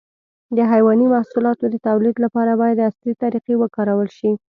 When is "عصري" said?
2.87-3.13